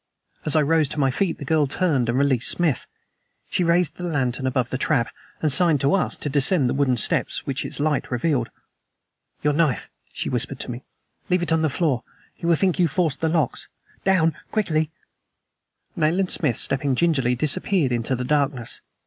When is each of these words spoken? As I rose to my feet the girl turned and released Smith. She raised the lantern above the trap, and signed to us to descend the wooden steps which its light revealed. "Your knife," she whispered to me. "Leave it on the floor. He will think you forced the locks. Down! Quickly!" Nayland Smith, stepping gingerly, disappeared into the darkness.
As 0.47 0.55
I 0.55 0.63
rose 0.63 0.89
to 0.89 0.99
my 0.99 1.11
feet 1.11 1.37
the 1.37 1.45
girl 1.45 1.67
turned 1.67 2.09
and 2.09 2.17
released 2.17 2.49
Smith. 2.49 2.87
She 3.51 3.63
raised 3.63 3.97
the 3.97 4.07
lantern 4.09 4.47
above 4.47 4.71
the 4.71 4.77
trap, 4.79 5.13
and 5.43 5.51
signed 5.51 5.79
to 5.81 5.93
us 5.93 6.17
to 6.17 6.27
descend 6.27 6.67
the 6.67 6.73
wooden 6.73 6.97
steps 6.97 7.45
which 7.45 7.63
its 7.63 7.79
light 7.79 8.09
revealed. 8.09 8.49
"Your 9.43 9.53
knife," 9.53 9.91
she 10.11 10.27
whispered 10.27 10.59
to 10.61 10.71
me. 10.71 10.83
"Leave 11.29 11.43
it 11.43 11.51
on 11.51 11.61
the 11.61 11.69
floor. 11.69 12.01
He 12.33 12.47
will 12.47 12.55
think 12.55 12.79
you 12.79 12.87
forced 12.87 13.21
the 13.21 13.29
locks. 13.29 13.67
Down! 14.03 14.33
Quickly!" 14.51 14.89
Nayland 15.95 16.31
Smith, 16.31 16.57
stepping 16.57 16.95
gingerly, 16.95 17.35
disappeared 17.35 17.91
into 17.91 18.15
the 18.15 18.25
darkness. 18.25 18.81